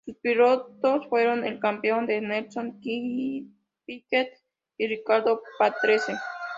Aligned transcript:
Sus 0.03 0.15
pilotos 0.17 1.05
fueron 1.09 1.45
el 1.45 1.59
campeón 1.59 2.07
de 2.07 2.21
Nelson 2.21 2.79
Piquet 2.81 4.33
y 4.75 4.87
Riccardo 4.87 5.43
Patrese. 5.59 6.13